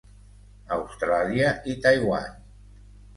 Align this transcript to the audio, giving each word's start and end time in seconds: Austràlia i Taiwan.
Austràlia 0.77 1.51
i 1.73 1.75
Taiwan. 1.83 2.33